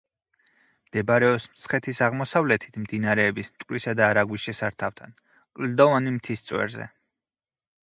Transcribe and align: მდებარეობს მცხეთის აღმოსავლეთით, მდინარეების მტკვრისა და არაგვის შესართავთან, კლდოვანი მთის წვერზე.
მდებარეობს 0.85 1.45
მცხეთის 1.51 1.99
აღმოსავლეთით, 2.05 2.79
მდინარეების 2.87 3.53
მტკვრისა 3.53 3.95
და 4.01 4.09
არაგვის 4.15 4.49
შესართავთან, 4.49 5.15
კლდოვანი 5.61 6.17
მთის 6.19 6.45
წვერზე. 6.51 6.91